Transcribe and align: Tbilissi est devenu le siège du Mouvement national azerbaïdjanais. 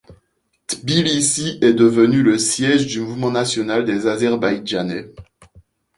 Tbilissi 0.67 1.59
est 1.61 1.73
devenu 1.75 2.23
le 2.23 2.39
siège 2.39 2.87
du 2.87 3.01
Mouvement 3.01 3.29
national 3.29 3.87
azerbaïdjanais. 3.87 5.11